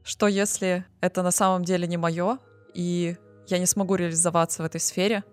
что 0.02 0.26
если 0.26 0.84
это 1.00 1.22
на 1.22 1.30
самом 1.30 1.64
деле 1.64 1.86
не 1.86 1.96
мое, 1.96 2.38
и 2.74 3.16
я 3.48 3.58
не 3.58 3.66
смогу 3.66 3.96
реализоваться 3.96 4.62
в 4.62 4.66
этой 4.66 4.80
сфере, 4.80 5.24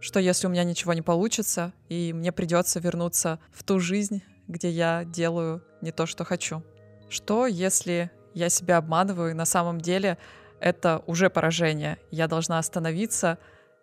что 0.00 0.20
если 0.20 0.46
у 0.46 0.50
меня 0.50 0.64
ничего 0.64 0.92
не 0.92 1.02
получится, 1.02 1.72
и 1.88 2.12
мне 2.12 2.32
придется 2.32 2.80
вернуться 2.80 3.38
в 3.52 3.62
ту 3.64 3.80
жизнь, 3.80 4.22
где 4.48 4.70
я 4.70 5.04
делаю 5.04 5.62
не 5.80 5.92
то, 5.92 6.06
что 6.06 6.24
хочу. 6.24 6.62
Что, 7.08 7.46
если 7.46 8.10
я 8.34 8.48
себя 8.48 8.76
обманываю, 8.78 9.30
и 9.30 9.34
на 9.34 9.46
самом 9.46 9.80
деле 9.80 10.18
это 10.60 11.02
уже 11.06 11.30
поражение. 11.30 11.98
Я 12.10 12.28
должна 12.28 12.58
остановиться 12.58 13.38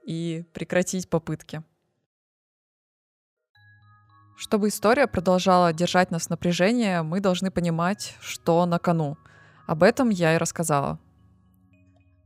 и 0.06 0.46
прекратить 0.54 1.10
попытки. 1.10 1.64
Чтобы 4.38 4.68
история 4.68 5.08
продолжала 5.08 5.72
держать 5.74 6.12
нас 6.12 6.28
в 6.28 6.30
напряжении, 6.30 7.02
мы 7.02 7.20
должны 7.20 7.52
понимать, 7.52 8.16
что 8.20 8.66
на 8.66 8.80
кону. 8.80 9.18
Об 9.68 9.84
этом 9.84 10.10
я 10.10 10.36
и 10.36 10.38
рассказала. 10.38 11.00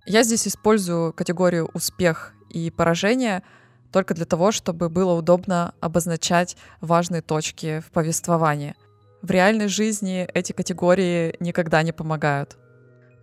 Я 0.05 0.23
здесь 0.23 0.47
использую 0.47 1.13
категорию 1.13 1.69
«успех» 1.73 2.33
и 2.49 2.71
«поражение» 2.71 3.43
только 3.91 4.13
для 4.13 4.25
того, 4.25 4.51
чтобы 4.51 4.89
было 4.89 5.13
удобно 5.13 5.75
обозначать 5.79 6.57
важные 6.81 7.21
точки 7.21 7.81
в 7.81 7.91
повествовании— 7.91 8.75
в 9.21 9.31
реальной 9.31 9.67
жизни 9.67 10.27
эти 10.33 10.51
категории 10.51 11.35
никогда 11.39 11.81
не 11.83 11.91
помогают. 11.91 12.57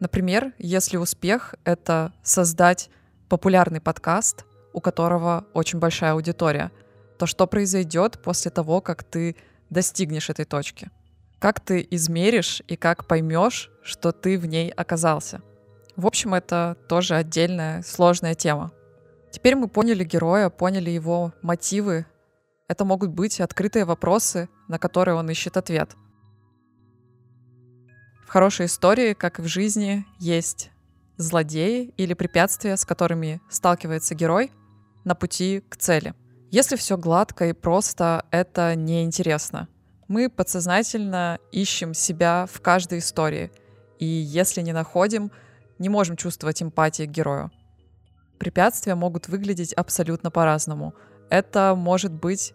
Например, 0.00 0.52
если 0.58 0.96
успех— 0.96 1.54
это 1.64 2.12
создать 2.22 2.90
популярный 3.28 3.80
подкаст, 3.80 4.44
у 4.72 4.80
которого 4.80 5.46
очень 5.54 5.78
большая 5.78 6.12
аудитория, 6.12 6.72
то 7.18 7.26
что 7.26 7.46
произойдет 7.46 8.20
после 8.22 8.50
того, 8.50 8.80
как 8.80 9.04
ты 9.04 9.36
достигнешь 9.70 10.30
этой 10.30 10.44
точки? 10.44 10.90
Как 11.38 11.60
ты 11.60 11.86
измеришь 11.90 12.62
и 12.66 12.76
как 12.76 13.06
поймешь, 13.06 13.70
что 13.82 14.12
ты 14.12 14.38
в 14.38 14.46
ней 14.46 14.70
оказался? 14.70 15.42
В 15.96 16.06
общем, 16.06 16.34
это 16.34 16.76
тоже 16.88 17.14
отдельная 17.14 17.82
сложная 17.82 18.34
тема. 18.34 18.72
Теперь 19.30 19.54
мы 19.54 19.68
поняли 19.68 20.04
героя, 20.04 20.48
поняли 20.48 20.90
его 20.90 21.32
мотивы, 21.40 22.06
это 22.68 22.84
могут 22.84 23.10
быть 23.10 23.40
открытые 23.40 23.84
вопросы, 23.84 24.48
на 24.68 24.78
которые 24.78 25.16
он 25.16 25.28
ищет 25.30 25.56
ответ. 25.56 25.96
В 28.26 28.28
хорошей 28.28 28.66
истории, 28.66 29.12
как 29.12 29.38
и 29.38 29.42
в 29.42 29.46
жизни, 29.46 30.06
есть 30.18 30.70
злодеи 31.16 31.92
или 31.96 32.14
препятствия, 32.14 32.76
с 32.76 32.84
которыми 32.84 33.40
сталкивается 33.50 34.14
герой 34.14 34.50
на 35.04 35.14
пути 35.14 35.62
к 35.68 35.76
цели. 35.76 36.14
Если 36.50 36.76
все 36.76 36.96
гладко 36.96 37.46
и 37.46 37.52
просто, 37.52 38.24
это 38.30 38.74
неинтересно. 38.74 39.68
Мы 40.08 40.28
подсознательно 40.28 41.38
ищем 41.52 41.94
себя 41.94 42.46
в 42.50 42.60
каждой 42.60 42.98
истории, 42.98 43.52
и 43.98 44.06
если 44.06 44.62
не 44.62 44.72
находим, 44.72 45.30
не 45.78 45.88
можем 45.88 46.16
чувствовать 46.16 46.62
эмпатии 46.62 47.04
к 47.04 47.10
герою. 47.10 47.50
Препятствия 48.38 48.94
могут 48.94 49.28
выглядеть 49.28 49.72
абсолютно 49.74 50.30
по-разному— 50.30 50.94
это 51.34 51.74
может 51.76 52.12
быть 52.12 52.54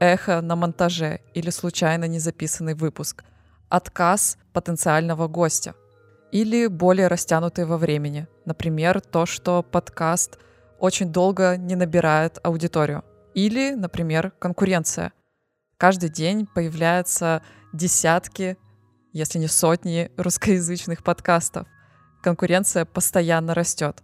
эхо 0.00 0.42
на 0.42 0.54
монтаже 0.54 1.20
или 1.32 1.48
случайно 1.48 2.04
незаписанный 2.04 2.74
выпуск, 2.74 3.24
отказ 3.70 4.36
потенциального 4.52 5.28
гостя 5.28 5.74
или 6.30 6.66
более 6.66 7.06
растянутый 7.06 7.64
во 7.64 7.78
времени. 7.78 8.26
Например, 8.44 9.00
то, 9.00 9.24
что 9.24 9.62
подкаст 9.62 10.38
очень 10.78 11.10
долго 11.10 11.56
не 11.56 11.74
набирает 11.74 12.38
аудиторию. 12.42 13.02
Или, 13.32 13.72
например, 13.72 14.32
конкуренция. 14.38 15.14
Каждый 15.78 16.10
день 16.10 16.46
появляются 16.46 17.42
десятки, 17.72 18.58
если 19.14 19.38
не 19.38 19.48
сотни 19.48 20.10
русскоязычных 20.18 21.02
подкастов. 21.02 21.66
Конкуренция 22.22 22.84
постоянно 22.84 23.54
растет. 23.54 24.02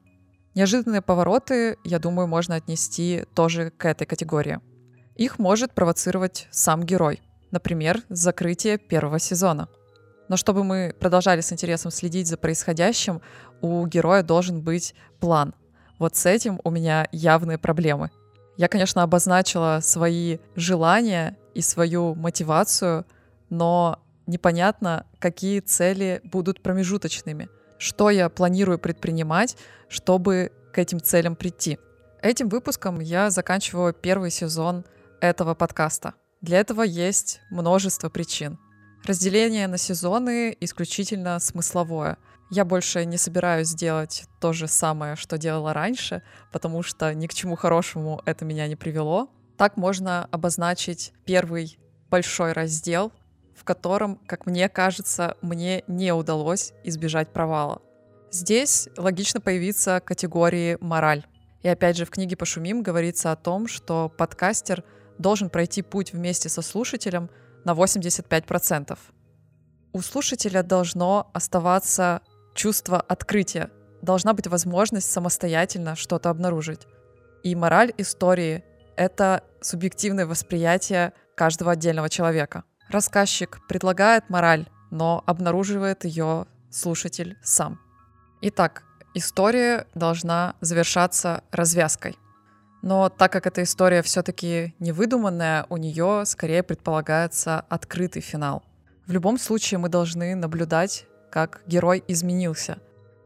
Неожиданные 0.54 1.02
повороты, 1.02 1.78
я 1.82 1.99
думаю, 1.99 2.28
можно 2.28 2.54
отнести 2.54 3.25
тоже 3.34 3.70
к 3.70 3.87
этой 3.87 4.06
категории. 4.06 4.61
Их 5.16 5.40
может 5.40 5.73
провоцировать 5.73 6.46
сам 6.52 6.84
герой. 6.84 7.20
Например, 7.50 8.00
закрытие 8.08 8.78
первого 8.78 9.18
сезона. 9.18 9.68
Но 10.28 10.37
чтобы 10.37 10.62
мы 10.62 10.94
продолжали 10.99 11.40
с 11.40 11.52
интересом 11.52 11.90
следить 11.90 12.28
за 12.28 12.37
происходящим, 12.37 13.20
у 13.62 13.84
героя 13.87 14.23
должен 14.23 14.62
быть 14.62 14.94
план. 15.18 15.54
Вот 15.99 16.14
с 16.14 16.25
этим 16.25 16.61
у 16.62 16.70
меня 16.70 17.08
явные 17.11 17.58
проблемы. 17.58 18.11
Я, 18.56 18.68
конечно, 18.68 19.02
обозначила 19.02 19.80
свои 19.82 20.38
желания 20.54 21.37
и 21.54 21.62
свою 21.62 22.14
мотивацию, 22.14 23.06
но 23.50 23.99
непонятно, 24.26 25.04
какие 25.18 25.58
цели 25.58 26.20
будут 26.23 26.62
промежуточными— 26.62 27.49
что 27.84 28.08
я 28.08 28.30
планирую 28.30 28.78
предпринимать, 28.78 29.58
чтобы 29.88 30.52
к 30.72 30.78
этим 30.78 31.02
целям 31.02 31.36
прийти. 31.36 31.78
Этим 32.22 32.48
выпуском 32.48 32.98
я 32.98 33.28
заканчиваю 33.28 33.92
первый 33.92 34.30
сезон 34.30 34.86
этого 35.20 35.54
подкаста. 35.54 36.14
Для 36.40 36.60
этого 36.60 36.80
есть 36.80 37.42
множество 37.50 38.08
причин. 38.08 38.58
Разделение 39.04 39.68
на 39.68 39.76
сезоны 39.76 40.56
исключительно 40.60 41.38
смысловое. 41.38 42.16
Я 42.50 42.64
больше 42.64 43.04
не 43.04 43.18
собираюсь 43.18 43.74
делать 43.74 44.24
то 44.40 44.54
же 44.54 44.66
самое, 44.66 45.14
что 45.14 45.36
делала 45.36 45.74
раньше, 45.74 46.22
потому 46.52 46.82
что 46.82 47.12
ни 47.12 47.26
к 47.26 47.34
чему 47.34 47.54
хорошему 47.54 48.22
это 48.24 48.46
меня 48.46 48.66
не 48.66 48.76
привело. 48.76 49.28
Так 49.58 49.76
можно 49.76 50.26
обозначить 50.30 51.12
первый 51.26 51.78
большой 52.08 52.52
раздел 52.52 53.12
в 53.56 53.64
котором, 53.64 54.16
как 54.26 54.46
мне 54.46 54.68
кажется, 54.68 55.37
мне 55.40 55.84
не 55.87 56.12
удалось 56.12 56.73
избежать 56.82 57.32
провала. 57.32 57.82
Здесь 58.30 58.88
логично 58.96 59.40
появиться 59.40 60.00
категории 60.04 60.76
«мораль». 60.80 61.25
И 61.62 61.68
опять 61.68 61.96
же, 61.96 62.04
в 62.04 62.11
книге 62.11 62.37
«Пошумим» 62.37 62.82
говорится 62.82 63.32
о 63.32 63.37
том, 63.37 63.68
что 63.68 64.08
подкастер 64.08 64.84
должен 65.18 65.50
пройти 65.50 65.82
путь 65.82 66.12
вместе 66.12 66.49
со 66.49 66.61
слушателем 66.61 67.30
на 67.64 67.73
85%. 67.73 68.99
У 69.92 70.00
слушателя 70.00 70.62
должно 70.62 71.30
оставаться 71.32 72.20
чувство 72.54 73.00
открытия, 73.00 73.70
должна 74.02 74.34
быть 74.34 74.49
возможность 74.49 75.11
самостоятельно 75.11 75.94
что-то 75.94 76.30
обнаружить. 76.30 76.87
И 77.44 77.54
мораль 77.54 77.92
истории— 77.99 78.64
это 78.96 79.44
субъективное 79.61 80.26
восприятие 80.26 81.12
каждого 81.37 81.73
отдельного 81.73 82.08
человека. 82.11 82.64
Рассказчик 82.94 83.58
предлагает 83.66 84.30
мораль, 84.30 84.68
но 84.92 85.24
обнаруживает 85.26 86.04
ее 86.04 86.46
слушатель 86.70 87.36
сам. 87.42 87.80
Итак, 88.40 88.84
история 89.14 89.88
должна 89.96 90.54
завершаться 90.60 91.42
развязкой. 91.50 92.16
Но 92.82 93.08
так 93.08 93.32
как 93.32 93.48
эта 93.48 93.64
история 93.64 94.00
все-таки 94.02 94.76
невыдуманная, 94.78 95.66
у 95.70 95.76
нее 95.76 96.22
скорее 96.24 96.62
предполагается 96.62 97.64
открытый 97.68 98.22
финал. 98.22 98.62
В 99.08 99.10
любом 99.10 99.38
случае 99.38 99.78
мы 99.78 99.88
должны 99.88 100.36
наблюдать, 100.36 101.06
как 101.32 101.62
герой 101.66 102.00
изменился. 102.06 102.78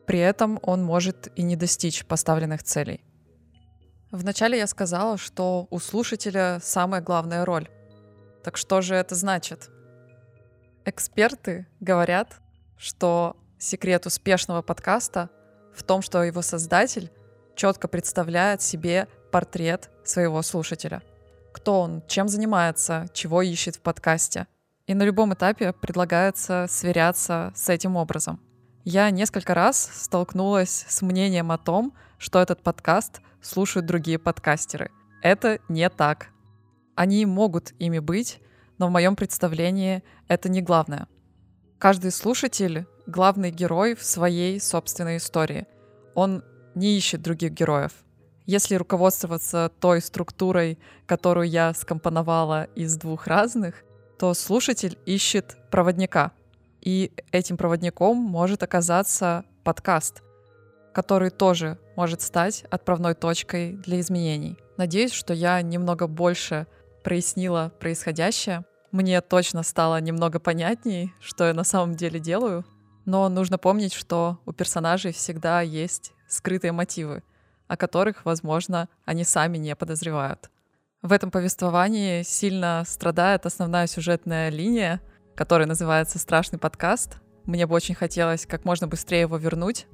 При 0.07 0.19
этом 0.19 0.59
он 0.63 0.83
может 0.83 1.31
и 1.37 1.43
не 1.43 1.57
достичь 1.57 2.07
поставленных 2.07 2.63
целей. 2.63 3.05
Вначале 4.13 4.57
я 4.57 4.67
сказала, 4.67 5.19
что 5.19 5.67
у 5.69 5.79
слушателя 5.79 6.59
самая 6.63 7.03
главная 7.03 7.45
роль. 7.45 7.69
Так 8.49 8.57
что 8.57 8.81
же 8.81 8.95
это 8.95 9.15
значит? 9.15 9.69
Эксперты 10.87 11.67
говорят, 11.81 12.41
что 12.79 13.37
секрет 13.59 14.07
успешного 14.07 14.63
подкаста 14.63 15.29
в 15.75 15.83
том, 15.83 16.01
что 16.01 16.25
его 16.25 16.41
создатель 16.41 17.13
четко 17.57 17.89
представляет 17.89 18.63
себе 18.63 19.07
портрет 19.31 19.91
своего 20.03 20.41
слушателя. 20.41 21.03
Кто 21.53 21.83
он, 21.83 22.03
чем 22.09 22.27
занимается, 22.27 23.07
чего 23.13 23.43
ищет 23.43 23.77
в 23.77 23.81
подкасте. 23.83 24.47
И 24.87 24.95
на 24.95 25.03
любом 25.03 25.35
этапе 25.35 25.75
предлагается 25.75 26.65
сверяться 26.71 27.53
с 27.55 27.69
этим 27.69 27.97
образом. 27.97 28.41
Я 28.83 29.11
несколько 29.11 29.53
раз 29.53 29.91
столкнулась 29.93 30.87
с 30.89 31.03
мнением 31.03 31.53
о 31.53 31.59
том, 31.59 31.93
что 32.17 32.39
этот 32.39 32.63
подкаст 32.63 33.21
слушают 33.43 33.85
другие 33.85 34.19
подкастеры. 34.19 34.91
Это 35.21 35.59
не 35.69 35.91
так. 35.91 36.29
Они 36.99 37.25
могут 37.27 37.75
ими 37.79 38.01
быть, 38.01 38.41
но 38.79 38.89
в 38.89 38.91
моем 38.91 39.15
представлении 39.15 40.03
это 40.27 40.49
не 40.49 40.63
главное. 40.63 41.07
Каждый 41.79 42.11
слушатель— 42.11 42.89
главный 43.07 43.53
герой 43.53 43.95
в 43.95 44.03
своей 44.03 44.61
собственной 44.61 45.19
истории. 45.19 45.69
Он 46.17 46.43
не 46.75 46.97
ищет 46.97 47.23
других 47.23 47.53
героев. 47.53 47.93
Если 48.47 48.75
руководствоваться 48.75 49.71
той 49.79 50.01
структурой, 50.01 50.81
которую 51.07 51.49
я 51.49 51.73
скомпоновала 51.73 52.65
из 52.75 52.97
двух 52.97 53.29
разных, 53.29 53.85
то 54.19 54.35
слушатель 54.35 54.99
ищет 55.07 55.57
проводника. 55.71 56.33
И 56.81 57.13
этим 57.31 57.57
проводником 57.57 58.17
может 58.17 58.65
оказаться 58.65 59.45
подкаст, 59.63 60.25
который 60.93 61.31
тоже 61.31 61.79
может 61.95 62.23
стать 62.23 62.65
отправной 62.73 63.15
точкой 63.15 63.75
для 63.75 64.01
изменений. 64.01 64.59
Надеюсь, 64.77 65.13
что 65.13 65.33
я 65.33 65.63
немного 65.63 66.09
больше 66.09 66.67
прояснила 67.09 67.73
происходящее. 67.81 68.67
Мне 68.93 69.23
точно 69.23 69.63
стало 69.63 69.99
немного 69.99 70.39
понятней, 70.39 71.15
что 71.21 71.47
я 71.47 71.55
на 71.55 71.65
самом 71.65 71.95
деле 71.95 72.21
делаю. 72.21 72.67
Но 73.07 73.31
нужно 73.31 73.57
помнить, 73.57 73.95
что 73.95 74.41
у 74.45 74.53
персонажей 74.53 75.15
всегда 75.15 75.63
есть 75.63 76.13
скрытые 76.29 76.73
мотивы, 76.73 77.23
о 77.67 77.79
которых, 77.79 78.27
возможно, 78.27 78.91
они 79.07 79.25
сами 79.25 79.57
не 79.57 79.75
подозревают. 79.75 80.51
В 81.01 81.13
этом 81.13 81.31
повествовании 81.31 82.23
сильно 82.25 82.85
страдает 82.87 83.47
основная 83.47 83.87
сюжетная 83.87 84.51
линия, 84.51 85.01
которая 85.35 85.67
называется 85.67 86.19
«Страшный 86.19 86.59
подкаст». 86.59 87.17
Мне 87.47 87.67
бы 87.67 87.75
очень 87.75 87.95
хотелось 87.95 88.45
как 88.45 88.67
можно 88.67 88.87
быстрее 88.87 89.23
его 89.23 89.39
вернуть. 89.39 89.87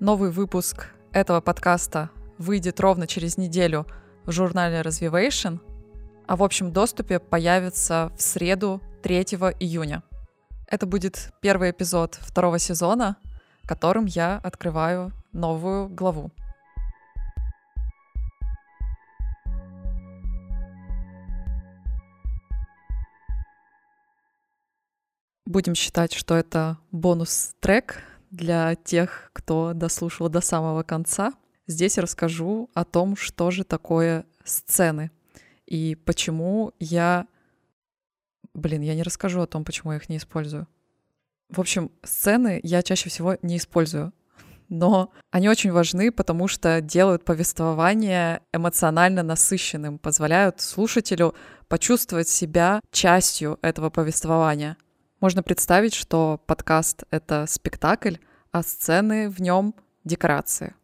Новый 0.00 0.32
выпуск 0.32 0.88
этого 1.12 1.40
подкаста 1.40 2.10
выйдет 2.36 2.80
ровно 2.80 3.06
через 3.06 3.36
неделю 3.36 3.86
в 4.24 4.32
журнале 4.32 4.80
Развивation, 4.80 5.60
а 6.28 6.36
в 6.36 6.42
общем 6.42 6.72
доступе 6.72 7.18
появится 7.18 8.12
в 8.16 8.22
среду 8.22 8.82
3 9.02 9.22
июня. 9.60 10.02
Это 10.66 10.84
будет 10.84 11.32
первый 11.40 11.70
эпизод 11.70 12.16
второго 12.20 12.58
сезона, 12.58 13.16
которым 13.66 14.04
я 14.04 14.36
открываю 14.36 15.12
новую 15.32 15.88
главу. 15.88 16.30
Будем 25.46 25.74
считать, 25.74 26.12
что 26.12 26.36
это 26.36 26.76
бонус-трек 26.92 28.02
для 28.30 28.74
тех, 28.74 29.30
кто 29.32 29.72
дослушал 29.72 30.28
до 30.28 30.42
самого 30.42 30.82
конца. 30.82 31.32
Здесь 31.66 31.96
расскажу 31.96 32.68
о 32.74 32.84
том, 32.84 33.16
что 33.16 33.50
же 33.50 33.64
такое 33.64 34.26
сцены 34.44 35.10
и 35.68 35.94
почему 35.94 36.72
я... 36.78 37.26
Блин, 38.54 38.82
я 38.82 38.94
не 38.94 39.02
расскажу 39.02 39.40
о 39.40 39.46
том, 39.46 39.64
почему 39.64 39.92
я 39.92 39.98
их 39.98 40.08
не 40.08 40.16
использую. 40.16 40.66
В 41.48 41.60
общем, 41.60 41.90
сцены 42.02 42.60
я 42.62 42.82
чаще 42.82 43.08
всего 43.08 43.36
не 43.42 43.56
использую, 43.56 44.12
но 44.68 45.12
они 45.30 45.48
очень 45.48 45.72
важны, 45.72 46.10
потому 46.10 46.48
что 46.48 46.80
делают 46.80 47.24
повествование 47.24 48.42
эмоционально 48.52 49.22
насыщенным, 49.22 49.98
позволяют 49.98 50.60
слушателю 50.60 51.34
почувствовать 51.68 52.28
себя 52.28 52.80
частью 52.90 53.58
этого 53.62 53.90
повествования— 53.90 54.76
можно 55.20 55.42
представить, 55.42 55.94
что 55.94 56.40
подкаст— 56.46 57.02
это 57.10 57.46
спектакль, 57.48 58.16
а 58.52 58.62
сцены 58.62 59.28
в 59.28 59.40
нем— 59.40 59.74
декорации. 60.04 60.74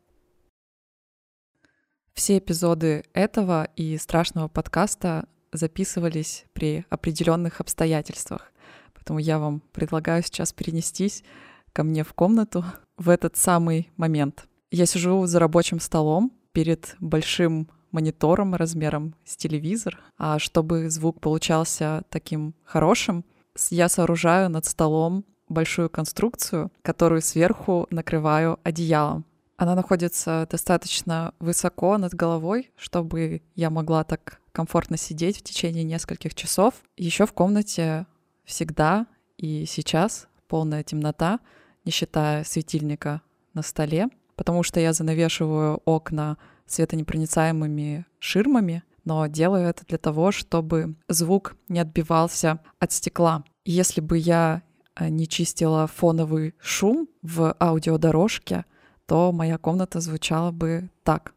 Все 2.14 2.38
эпизоды 2.38 3.04
этого 3.12 3.68
и 3.74 3.98
страшного 3.98 4.46
подкаста 4.46 5.26
записывались 5.52 6.44
при 6.52 6.86
определенных 6.88 7.60
обстоятельствах. 7.60 8.52
Поэтому 8.94 9.18
я 9.18 9.40
вам 9.40 9.60
предлагаю 9.72 10.22
сейчас 10.22 10.52
перенестись 10.52 11.24
ко 11.72 11.82
мне 11.82 12.04
в 12.04 12.14
комнату 12.14 12.64
в 12.96 13.08
этот 13.08 13.36
самый 13.36 13.90
момент. 13.96 14.46
Я 14.70 14.86
сижу 14.86 15.26
за 15.26 15.40
рабочим 15.40 15.80
столом 15.80 16.32
перед 16.52 16.94
большим 17.00 17.68
монитором 17.90 18.54
размером 18.54 19.16
с 19.24 19.36
телевизор, 19.36 19.98
а 20.16 20.38
чтобы 20.38 20.90
звук 20.90 21.20
получался 21.20 22.04
таким 22.10 22.54
хорошим, 22.62 23.24
я 23.70 23.88
сооружаю 23.88 24.50
над 24.50 24.66
столом 24.66 25.24
большую 25.48 25.90
конструкцию, 25.90 26.70
которую 26.82 27.22
сверху 27.22 27.88
накрываю 27.90 28.60
одеялом. 28.62 29.24
Она 29.56 29.74
находится 29.74 30.46
достаточно 30.50 31.32
высоко 31.38 31.96
над 31.96 32.14
головой, 32.14 32.72
чтобы 32.76 33.42
я 33.54 33.70
могла 33.70 34.04
так 34.04 34.40
комфортно 34.52 34.96
сидеть 34.96 35.38
в 35.38 35.42
течение 35.42 35.84
нескольких 35.84 36.34
часов. 36.34 36.74
Еще 36.96 37.26
в 37.26 37.32
комнате 37.32 38.06
всегда 38.44 39.06
и 39.36 39.64
сейчас 39.66 40.28
полная 40.48 40.82
темнота, 40.82 41.40
не 41.84 41.92
считая 41.92 42.44
светильника 42.44 43.22
на 43.52 43.62
столе, 43.62 44.08
потому 44.36 44.62
что 44.62 44.80
я 44.80 44.92
занавешиваю 44.92 45.80
окна 45.84 46.36
светонепроницаемыми 46.66 48.06
ширмами, 48.18 48.82
но 49.04 49.26
делаю 49.26 49.68
это 49.68 49.84
для 49.86 49.98
того, 49.98 50.32
чтобы 50.32 50.96
звук 51.08 51.56
не 51.68 51.78
отбивался 51.78 52.60
от 52.78 52.92
стекла. 52.92 53.44
Если 53.64 54.00
бы 54.00 54.18
я 54.18 54.62
э, 54.96 55.08
не 55.08 55.28
чистила 55.28 55.86
фоновый 55.86 56.54
шум 56.58 57.08
в 57.22 57.54
аудиодорожке, 57.60 58.64
то 59.06 59.32
моя 59.32 59.58
комната 59.58 60.00
звучала 60.00 60.50
бы 60.50 60.90
так. 61.02 61.34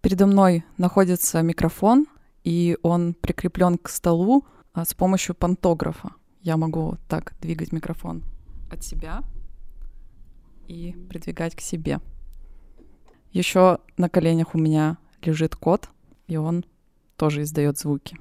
Передо 0.00 0.26
мной 0.26 0.64
находится 0.78 1.42
микрофон, 1.42 2.06
и 2.44 2.76
он 2.82 3.14
прикреплен 3.14 3.78
к 3.78 3.88
столу 3.88 4.44
а, 4.72 4.84
с 4.84 4.94
помощью 4.94 5.34
пантографа. 5.34 6.10
Я 6.42 6.56
могу 6.56 6.96
так 7.08 7.34
двигать 7.40 7.72
микрофон 7.72 8.24
от 8.70 8.82
себя 8.82 9.22
и 10.66 10.92
придвигать 11.08 11.54
к 11.54 11.60
себе. 11.60 12.00
Еще 13.30 13.78
на 13.96 14.08
коленях 14.08 14.54
у 14.54 14.58
меня 14.58 14.98
лежит 15.22 15.54
кот, 15.54 15.88
и 16.26 16.36
он 16.36 16.64
тоже 17.16 17.42
издает 17.42 17.78
звуки. 17.78 18.18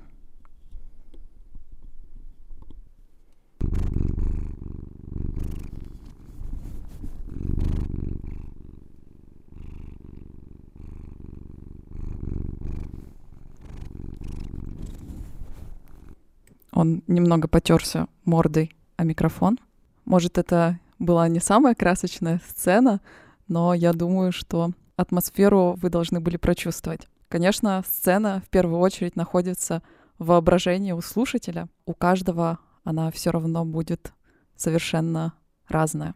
Он 16.73 17.03
немного 17.07 17.47
потерся 17.47 18.07
мордой 18.25 18.73
о 18.97 19.03
микрофон. 19.03 19.60
Может, 20.05 20.38
это 20.38 20.79
была 20.99 21.27
не 21.27 21.39
самая 21.39 21.75
красочная 21.75 22.41
сцена, 22.47 23.01
но 23.47 23.73
я 23.73 23.93
думаю, 23.93 24.31
что 24.31 24.71
атмосферу 24.95 25.75
вы 25.81 25.89
должны 25.89 26.19
были 26.19 26.38
прочувствовать. 26.38 27.07
Конечно, 27.27 27.84
сцена 27.88 28.41
в 28.45 28.49
первую 28.49 28.79
очередь 28.79 29.15
находится 29.15 29.81
в 30.19 30.27
воображении 30.27 30.91
у 30.91 31.01
слушателя. 31.01 31.67
У 31.86 31.93
каждого 31.93 32.60
она 32.84 33.12
все 33.12 33.31
равно 33.31 33.65
будет 33.65 34.13
совершенно 34.55 35.34
разная. 35.67 36.13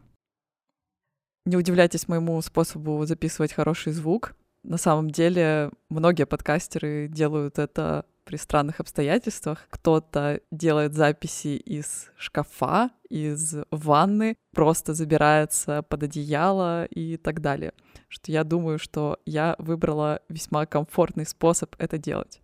Не 1.45 1.57
удивляйтесь 1.57 2.07
моему 2.07 2.41
способу 2.41 3.05
записывать 3.05 3.53
хороший 3.53 3.93
звук. 3.93 4.35
На 4.63 4.77
самом 4.77 5.11
деле, 5.11 5.71
многие 5.89 6.25
подкастеры 6.25 7.07
делают 7.07 7.59
это 7.59 8.05
при 8.25 8.35
странных 8.37 8.79
обстоятельствах. 8.79 9.67
Кто-то 9.69 10.41
делает 10.51 10.93
записи 10.93 11.55
из 11.57 12.09
шкафа, 12.17 12.89
из 13.09 13.55
ванны, 13.71 14.35
просто 14.53 14.93
забирается 14.93 15.83
под 15.83 16.03
одеяло 16.03 16.85
и 16.85 17.17
так 17.17 17.39
далее. 17.41 17.71
Что 18.09 18.31
я 18.31 18.43
думаю, 18.43 18.79
что 18.79 19.19
я 19.25 19.55
выбрала 19.59 20.21
весьма 20.27 20.65
комфортный 20.65 21.25
способ 21.25 21.75
это 21.77 21.97
делать. 21.97 22.41